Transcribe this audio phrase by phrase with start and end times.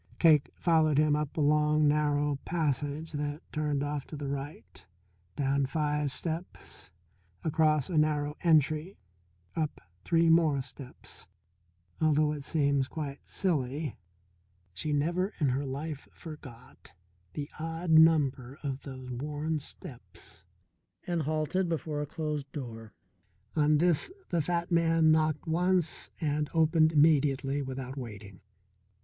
[0.17, 4.83] Cake followed him along a narrow passage that turned off to the right,
[5.35, 6.89] down five steps,
[7.43, 8.97] across a narrow entry,
[9.55, 11.27] up three more steps
[12.01, 13.95] although it seems quite silly,
[14.73, 16.93] she never in her life forgot
[17.33, 20.43] the odd number of those worn steps
[21.05, 22.91] and halted before a closed door.
[23.55, 28.41] On this the fat man knocked once and opened immediately without waiting.